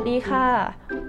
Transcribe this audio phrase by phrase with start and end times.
[0.00, 0.48] สดีค่ะ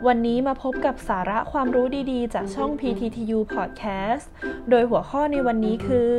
[0.08, 4.26] วันนี้มาพบกับสาระความรู้ดีๆ จากช่อง PTTU Podcast
[4.70, 6.12] โดยหัวข้อในวันนี้คือ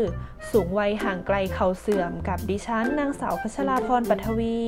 [0.50, 4.60] สูงวัยห่างไกลเข่าเสื่อมกับดิฉัน นางสาวพัชราพรปัทวี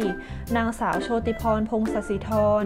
[0.57, 2.31] นางสาวโชติพรพงศสิธ
[2.63, 2.64] ร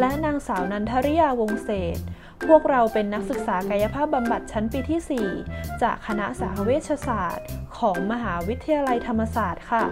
[0.00, 1.98] และนางสาวนันทริยาวงเศษ
[2.46, 7.46] พวกเราเป็นนักศึกษากายภาพบำบัดชั้นปีที่ 4 จากคณะสาเวชศาสตร์
[7.78, 9.84] ของมหาวิทยาลัยธรรมศาสตร์ค่ะ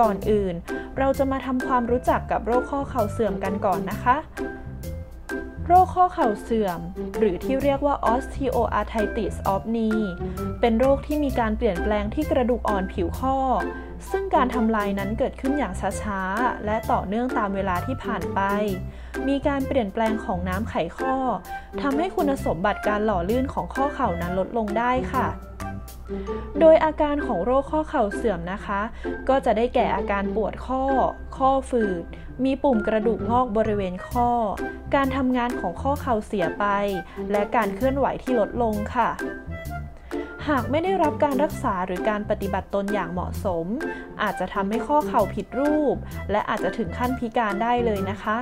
[0.00, 0.54] ก่อนอื่น
[0.98, 4.16] เราจะมาทำความรู้จักกับโรคข้อเข่าเสื่อมกันก่อนนะคะ
[5.66, 6.80] โรคข้อเข่าเสื่อม
[7.18, 10.02] หรือที่เรียกว่า osteoarthritis of knee
[10.60, 13.36] เป็นโรคที่มีการเปลี่ยนแปลงที่กระดูกอ่อนผิวข้อ
[14.10, 18.40] ซึ่งการทำลายนั้นเกิดขึ้นอย่างช้าๆ และต่อเนื่องตามเวลาที่ผ่านไป
[19.28, 21.14] มีการเปลี่ยนแปลงของน้ำไขข้อ
[21.82, 25.26] ทำให้คุณสมบัติการหล่อลื่นของข้อเข่านั้นลดลงได้ค่ะ
[26.60, 28.80] โดยอาการของโรคข้อเข่าเสื่อมนะคะ
[29.28, 30.82] ก็จะได้แก่อาการปวดข้อ
[31.36, 32.04] ข้อฝืด
[32.44, 34.28] มีปุ่มกระดูกงอกบริเวณข้อ
[34.94, 36.66] การทำงานของข้อเข่าเสียไป
[37.32, 39.10] และการเคลื่อนไหวที่ลดลงค่ะ
[40.48, 43.66] หากไม่ได้รับการรักษาหรือการปฏิบัติตนอย่างเหมาะสม
[44.22, 45.96] อาจจะทำให้ข้อเข่าผิดรูป
[46.30, 48.36] และอาจจะถึงขั้นพิการได้เลยนะคะ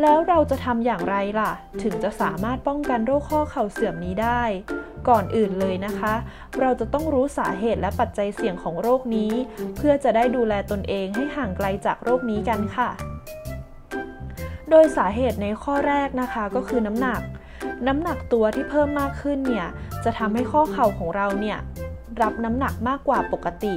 [0.00, 4.42] แล้วเราจะทำอย่างไรล่ะ ถึงจะสามารถป้องกันโรคข้อเข่าเสื่อมนี้ได้
[5.08, 6.14] ก่อนอื่นเลยนะคะ
[6.60, 9.32] เราจะต้องรู้สาเหตุและปัจจัยเสี่ยงของโรคนี้
[9.76, 12.90] เพื่อจะได้ดูแลตนเองให้ห่างไกลจากโรคนี้กันค่ะ
[14.70, 17.20] โดยสาเหตุในข้อแรกนะคะก็คือน้ำหนัก
[17.86, 19.66] น้ำหนักตัวที่เพิ่มมากขึ้นเนี่ย
[20.04, 21.58] จะทำให้ข้อเข่าของเราเนี่ย
[22.22, 23.74] รับน้ำหนักมากกว่าปกติ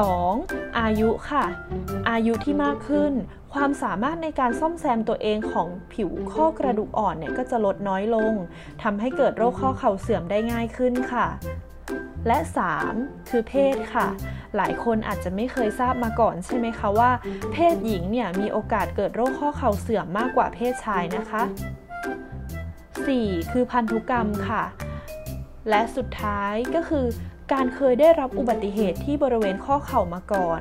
[0.00, 0.78] 2.
[0.80, 1.44] อายุค่ะ
[2.10, 3.12] อายุที่มากขึ้น
[3.54, 8.32] ความสามารถในการซ่อมแซมตัวเองของผิวข้อกระดูกอ่อนเนี่ยก็จะลดน้อยลง
[8.82, 11.26] ทำให้เกิดโรคข้อเข่าเสื่อมได้ง่ายขึ้นค่ะ
[12.26, 12.38] และ
[12.84, 13.28] 3.
[13.30, 14.06] คือเพศค่ะ
[14.56, 17.10] หลายคนอาจจะไม่เคยทราบมาก่อนใช่ไหมคะว่า
[17.52, 21.42] เพศหญิงเนี่ยมีโอกาสเกิดโรคข้อเข่าเสื่อมมากกว่าเพศชายนะคะ
[22.86, 23.52] 4.
[23.52, 24.64] คือพันธุกรรมค่ะ
[25.70, 27.06] และสุดท้ายก็คือ
[27.52, 30.60] การเคยได้รับอุบัติเหตุที่บริเวณข้อเข่ามาก่อน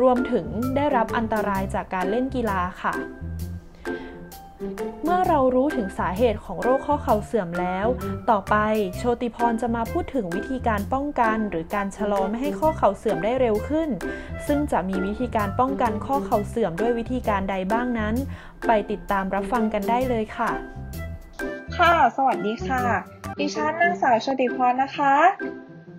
[0.00, 2.94] รวมถึงได้รับอันตรายจากการเล่นกีฬาค่ะ
[5.02, 7.86] เมื่อเรารู้ถึงสาเหตุของโรคข้อเข่าเสื่อมแล้ว
[8.30, 8.56] ต่อไป
[8.96, 13.88] โชติพรจะมาพูดถึงวิธีการป้องกัน หรือการชะลอไม่ให้ข้อเข่าเสื่อมได้เร็วขึ้น
[14.46, 18.14] ซึ่งจะมีวิธีการป้องกันข้อเข่าเสื่อมด้วยวิธีการใดบ้างนั้น
[18.66, 20.50] ไปติดตามรับฟังกันได้เลยค่ะ
[21.76, 22.82] ค่ะ สวัสดีค่ะ
[23.38, 25.14] ดิฉันนางสาวโชติพรนะคะ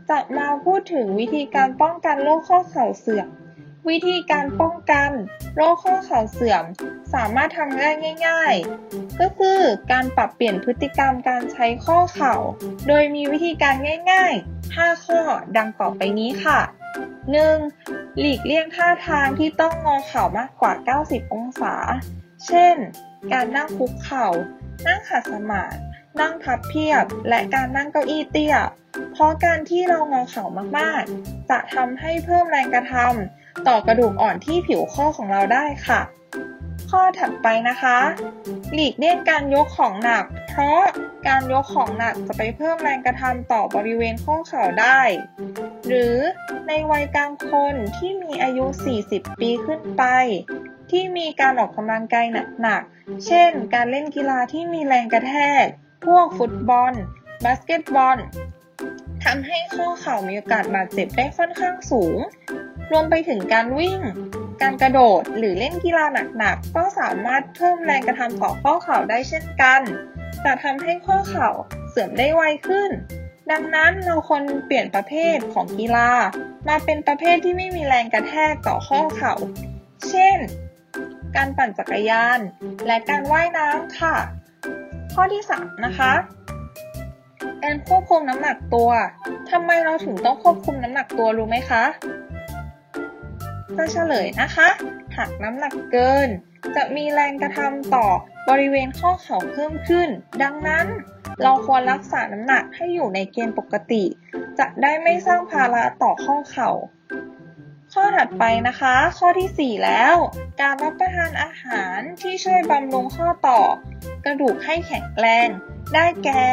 [0.09, 3.27] จะมาพูดถึงวิธีการป้องกันโรคข้อเข่าเสื่อม
[3.89, 5.09] วิธีการป้องกัน
[5.55, 6.63] โรคข้อเข่าเสื่อม
[7.13, 7.89] สามารถทำได้
[8.27, 8.53] ง่าย
[8.87, 9.59] ๆ ก็คือ
[9.91, 12.35] การปรับเปลี่ยนพฤติกรรมการใช้ข้อเข่า
[12.87, 13.75] โดยมีวิธีการ
[14.11, 15.19] ง่าย ๆ 5 ข้อ
[15.57, 16.59] ดังต่อไปนี้ค่ะ
[17.39, 18.19] 1.
[18.19, 20.73] หลีกเลี่ยงท่าทางที่ต้องงอเข่ามากกว่า
[21.05, 21.75] 90 องศา
[22.47, 22.75] เช่น
[23.33, 24.27] การนั่งคุกเข่า
[24.87, 25.77] นั่งขัดสมาธิ
[26.19, 28.55] นั่งพับเพียบ และการนั่งเก้าอี้เตี้ย
[29.13, 30.45] เพราะการที่เรางอเข่า
[30.77, 36.01] มากๆ จะทำให้เพิ่มแรงกระทำต่อกระดูกอ่อนที่ผิวข้อของเราได้ค่ะ
[36.91, 37.97] ข้อถัดไปนะคะ
[38.73, 40.81] หลีกเลี่ยงการยกของหนัก เพราะ
[41.27, 45.01] การยกของหนักจะไปเพิ่มแรงกระทำต่อบริเวณข้อเข่าได้
[45.87, 46.15] หรือ
[46.67, 48.65] ในวัยกลางคนที่มีอายุ
[49.03, 50.03] 40 ปีขึ้นไป
[50.91, 52.25] ที่มีการออกกำลังกาย
[52.61, 55.65] หนักๆ เช่น การเล่นกีฬาที่มีแรงกระแทก
[56.05, 56.93] พวกฟุตบอล
[57.43, 58.17] บาสเกตบอล
[59.23, 62.17] ทำให้ข้อเข่ามีโอกาสบาดเจ็บได้ค่อนข้างสูง
[62.91, 63.99] รวมไปถึงการวิ่ง
[64.61, 66.05] การกระโดดหรือเล่นกีฬา
[66.37, 69.81] หนักๆ ก็สามารถเพิ่มแรงกระทำต่อข้อเข่าได้เช่นกัน
[70.41, 71.49] แต่ทำให้ข้อเข่า
[71.89, 72.91] เสื่อมได้ไวขึ้น
[73.51, 76.09] ดังนั้นเราควรเปลี่ยนประเภทของกีฬา
[76.67, 79.33] มาเป็นประเภทที่ไม่มีแรงกระแทกต่อข้อเข่า
[80.09, 80.37] เช่น
[81.35, 82.39] การปั่นจักรยาน
[82.87, 84.15] และการว่ายน้ำค่ะ
[85.13, 86.13] ข้อที่ 3 นะคะ
[87.63, 88.91] การควบคุมน้ำหนักตัว
[89.51, 91.83] ทำไมเราถึงต้องควบคุมน้ำหนักตัวรู้ไหมคะ
[93.77, 94.69] จะเฉลยนะคะ
[95.17, 96.29] หากน้ำหนักเกิน
[96.75, 98.07] จะมีแรงกระทำต่อ
[98.49, 100.09] บริเวณข้อเข่าเพิ่มขึ้น
[100.43, 100.85] ดังนั้น
[101.43, 104.03] เราควรรักษาน้ำหนักให้อยู่ในเกณฑ์ปกติ
[104.59, 106.71] จะได้ไม่สร้างภาระต่อข้อเข่า
[107.93, 110.15] ข้อถัดไปนะคะ ข้อที่ 4 แล้ว
[110.61, 113.61] การรับประทานอาหารที่ช่วยบำรุงข้อต่อ
[114.25, 115.47] กระดูกให้แข็งแรง
[115.93, 116.45] ได้แก่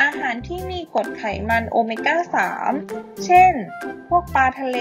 [0.00, 2.16] อาหารที่มีกรดไขมันโอเมก้า
[2.68, 3.52] 3 เช่น
[4.08, 4.78] พวกปลาทะเล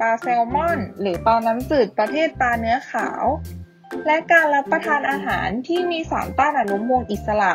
[0.00, 3.24] ปลาแซลมอน หรือปลาน้ำจืดประเภทปลาเนื้อขาว
[4.06, 7.54] และการรับประทานอาหารที่มีสารต้านอนุมูลอิสระ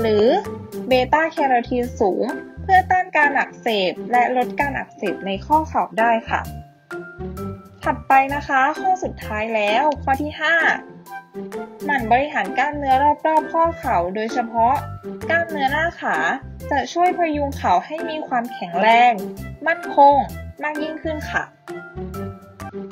[0.00, 0.26] หรือ
[0.88, 2.24] เบต้าแคโรทีนสูง
[2.62, 6.40] เพื่อต้านการอักเสบและลดการอักเสบในข้อเข่าได้ค่ะ
[7.84, 10.30] ถัดไปนะคะ ข้อสุดท้ายแล้วข้อที่
[10.72, 10.97] 5
[11.90, 12.94] หมั่นบริหารกล้ามเนื้อ
[13.26, 14.74] รอบๆข้อเข่า โดยเฉพาะ
[15.30, 16.16] กล้ามเนื้อหน้าขา
[16.70, 19.12] จะช่วยพยุงเข่าให้มีความแข็งแรง
[19.66, 20.16] มั่นคง
[20.62, 21.42] มากยิ่งขึ้นค่ะ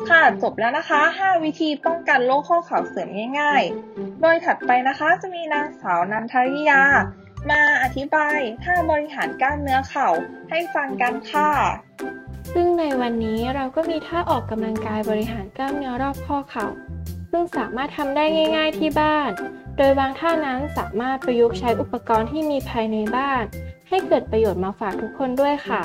[0.08, 3.08] ค่ะจบแล้วนะคะ 5 วิธีป้องกันโรคข้อเข่าเสื่อม
[3.40, 3.62] ง่าย
[3.92, 6.82] ๆ โดยถัดไปนะคะจะมีนางสาวนันทริยา
[7.50, 10.08] มาอธิบายท่าบริหารกล้ามเนื้อเข่า
[10.50, 11.50] ให้ฟังกันค่ะ
[12.54, 16.66] ซึ่งในวันนี้เราก็มีท่าออกกำลังกายบริหารกล้ามเนื้อรอบข้อเข่า
[17.38, 18.24] ซึ่งสามารถทำได้
[18.56, 19.30] ง่าย ๆที่บ้าน
[19.76, 23.42] โดยบางท่านั้นสามารถประยุกต์ใช้อุปกรณ์ที่มีภายในบ้าน
[23.88, 25.82] ให้เกิดประโยชน์มาฝากทุกคนด้วยค่ะ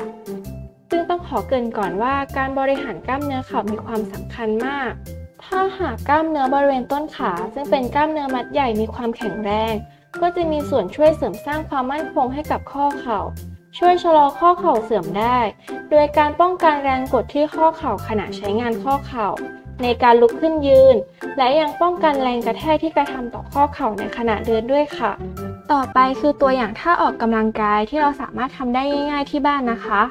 [0.89, 4.92] ซึ่งต้องขอเกรินก่อนว่าการบริหารกล้ามเนื้อเข่ามีความสำคัญมาก
[5.44, 9.74] ถ้าหากกล้ามเนื้อบริเวณต้นขา ซึ่งเป็นกล้ามเนื้อมัดใหญ่มีความแข็งแรง
[10.21, 13.19] ก็จะมีส่วนช่วยเสริมสร้างความมั่นคงให้กับข้อเข่า
[13.77, 15.39] ช่วยชะลอข้อเข่าเสื่อมได้
[15.92, 19.30] โดยการป้องกันแรงกดที่ข้อเข่าขณะใช้งานข้อเข่า
[19.83, 20.95] ในการลุกขึ้นยืน
[21.37, 25.11] และยังป้องกันแรงกระแทกที่กระทำต่อข้อเข่าในขณะเดินด้วยค่ะ
[25.71, 30.01] ต่อไปคือตัวอย่างท่าออกกำลังกายที่เราสามารถทำได้ง่าย ๆ ที่บ้านนะคะ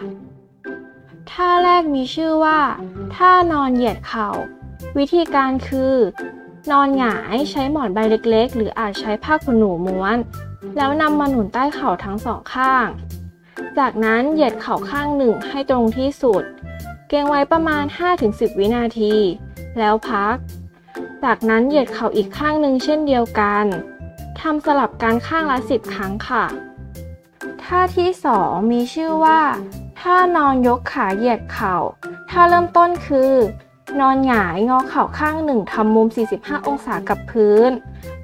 [1.31, 2.58] ท่าแรกมีชื่อว่า
[3.17, 4.28] ท่านอนเหยียดเข่า
[4.99, 5.94] วิธีการคือ
[6.72, 10.17] นอนหงายใช้หมอนใบเล็กๆ หรืออาจใช้ผ้าขนหนูม้วน
[10.76, 12.87] แล้วนำมาหนุนใต้เข่าทั้งสองข้าง
[13.78, 16.43] จากนั้นเหยียดเข่าข้างหนึ่งให้ตรงที่สุด
[17.08, 17.84] เกรงไว้ประมาณ
[18.20, 19.14] 5-10 วินาที
[19.78, 20.37] แล้วพัก
[21.25, 23.64] จากนั้นเหยียดเข่าอีกข้างหนึ่งเช่นเดียวกัน
[24.40, 26.44] ทำสลับกันข้างละ 10 ครั้งค่ะ
[27.62, 29.40] ท่าที่ 2 มีชื่อว่า
[30.00, 31.76] ท่านอนยกขาเหยียดเข่า
[32.31, 33.32] ท่าเริ่มต้นคือ
[34.00, 37.70] นอนหงายงอเข่าข้างหนึ่งทำมุม 45 องศากับพื้น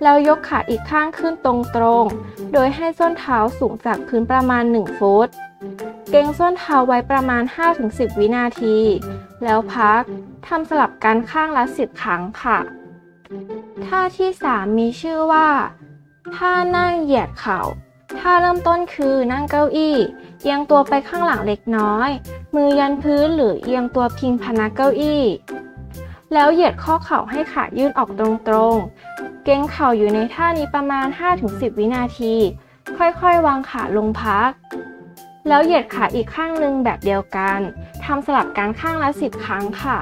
[0.03, 1.49] แล้วยกขาอีกข้างขึ้นต
[1.83, 5.29] รงๆ โดยให้ส้นเท้าสูงจากพื้นประมาณ 1 ฟุต
[6.11, 7.43] เกรงส้นเท้าไว้ประมาณ
[7.81, 8.79] 5-10 วินาที
[9.45, 10.03] แล้วพัก
[10.49, 12.59] ทำสลับกันข้างละ 10 ครั้งค่ะ
[13.87, 15.49] ท่าที่ 3 มีชื่อว่า
[16.37, 17.61] ท่านั่งเหยียดเข่า
[18.19, 19.97] ท่าเริ่มต้นคือนั่งเก้าอี้
[20.43, 22.11] เอียงตัวไปข้างหลังเล็กน้อย
[22.55, 25.23] มือยันพื้นหรือเอียงตัวพิงพนักเก้าอี้
[26.33, 28.23] แล้วเหยียดข้อเข่าให้ขายื่นออกต
[28.55, 31.07] รงๆ เกรงเข่าอยู่ในท่านี้ประมาณ
[31.43, 32.35] 5-10 วินาที
[32.97, 34.51] ค่อยๆ วางขาลงพัก
[35.49, 37.59] แล้วเหยียดขาอีกข้างหนึ่งแบบเดียวกัน
[38.05, 39.99] ทำสลับกันข้างละ 10 ครั้งค่ะ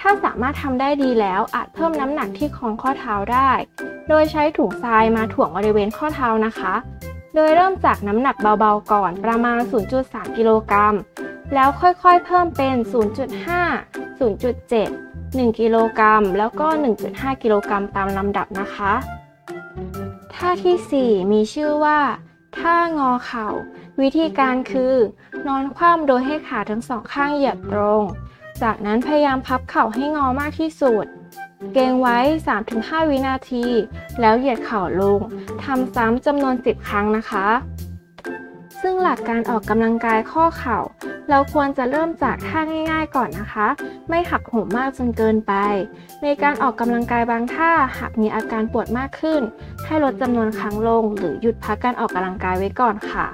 [0.00, 3.50] ถ้าสามารถทำได้ดีแล้วอาจเพิ่มน้ำหนักที่คองข้อเท้าได้
[4.08, 6.74] โดยใช้ถุงทรายมาถ่วงบริเวณข้อเท้านะคะ
[7.34, 9.60] โดยเริ่มจากน้ำหนักเบาๆก่อนประมาณ
[9.98, 10.94] 0.3 กิโลกรัม
[11.54, 12.74] แล้วค่อยๆ เพิ่มเป็น
[13.66, 16.66] 0.5 0.7 1 กิโลกรัม แล้วก็
[17.04, 18.92] 1.5 กิโลกรัมตามลำดับนะคะ
[20.34, 22.00] ท่าที่ 4 มีชื่อว่า
[22.58, 23.48] ท่างอเข่า
[24.00, 24.94] วิธีการคือ
[25.46, 28.02] นอนคว่ำโดยให้ขาทั้งสองข้างเหยียดตรง
[28.62, 31.04] จากนั้นพยายามพับเข่าให้งอมากที่สุด
[31.74, 32.18] เกรงไว้
[32.64, 33.64] 3-5 วินาที
[34.20, 35.20] แล้วเหยียดเข่าลง
[35.64, 37.46] ทำซ้ำจำนวน 10 ครั้งนะคะ
[38.82, 40.78] ซึ่งหลักการออกกำลังกายข้อเข่า
[41.30, 42.60] เราควรจะเริ่มจากท่า
[42.90, 43.68] ง่าย ๆ ก่อนนะคะ
[44.08, 45.52] ไม่หักโหมมากจนเกินไป
[46.22, 49.40] ในการออกกำลังกายบางท่าหากมีอาการปวดมากขึ้น
[49.86, 53.26] ให้ลดจำนวนครั้งลง หรือหยุดพักการออกกำลังกายไว้ก่อนค่ะ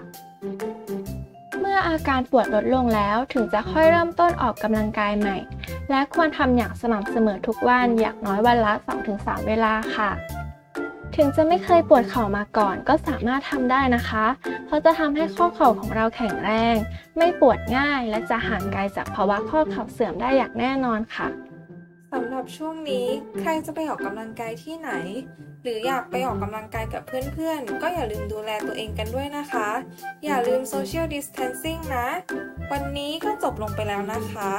[1.77, 5.37] มื่ออาการปวดลดลงแล้วถึงจะค่อยเริ่มต้นออกกำลังกายใหม่
[5.91, 8.73] และควรทำอย่างสม่ำเสมอทุกวันอย่างน้อยวันละ
[9.11, 10.11] 2-3 เวลาค่ะ
[11.17, 14.27] ถึงจะไม่เคยปวดเข่ามาก่อนก็สามารถทำได้นะคะ
[14.67, 16.75] เพราะจะทำให้ข้อเข่าของเราแข็งแรง
[17.17, 21.29] ไม่ปวดง่ายและจะห่างไกลจากภาวะข้อเข่าเสื่อมได้อย่างแน่นอนค่ะ
[22.15, 23.07] สำหรับช่วงนี้
[23.41, 24.91] ใครจะไปออกกำลังกายที่ไหน
[25.63, 29.69] หรืออยากไปออกกำลังกายกับเพื่อนๆ ก็อย่าลืมดูแลตัวเองกันด้วยนะคะ
[30.25, 32.09] อย่าลืม social distancing นะ
[32.73, 34.53] วันนี้ก็จบลงไปแล้วนะคะ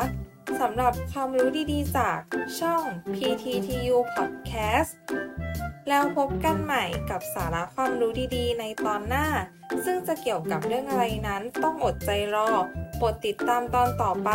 [0.61, 2.19] สำหรับความรู้ดีๆจาก
[2.59, 2.83] ช่อง
[3.15, 4.93] PTTU Podcast
[5.89, 9.25] แล้วพบกันใหม่กับสาระความรู้ดีๆ ในตอนหน้า
[9.85, 12.49] ซึ่งจะเกี่ยวกับเรื่องอะไรนั้นต้องอดใจรอ
[12.97, 14.29] โปรดติดตามตอนต่อไป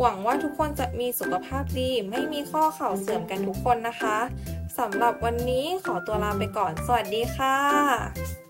[0.00, 4.18] หวังว่าทุกคนจะมีสุขภาพดี ไม่มีข้อเข่าเสื่อมกันทุกคนนะคะ
[4.78, 8.41] สำหรับวันนี้ขอตัวลาไปก่อน สวัสดีค่ะ